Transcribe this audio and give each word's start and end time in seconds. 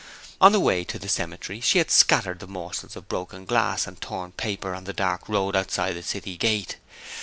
On 0.41 0.51
the 0.51 0.59
way 0.59 0.83
to 0.83 0.97
the 0.97 1.07
cemetery, 1.07 1.61
she 1.61 1.77
had 1.77 1.91
scattered 1.91 2.39
the 2.39 2.47
morsels 2.47 2.95
of 2.95 3.07
broken 3.07 3.45
glass 3.45 3.85
and 3.85 4.01
torn 4.01 4.31
paper 4.31 4.73
on 4.73 4.85
the 4.85 4.93
dark 4.93 5.29
road 5.29 5.55
outside 5.55 5.91
the 5.93 6.01
city 6.01 6.37
gate. 6.37 6.77